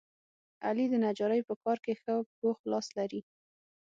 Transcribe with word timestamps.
علي 0.65 0.85
د 0.89 0.93
نجارۍ 1.03 1.41
په 1.47 1.53
کار 1.63 1.77
کې 1.85 1.93
ښه 2.01 2.15
پوخ 2.39 2.57
لاس 2.71 2.87
لري. 2.97 3.21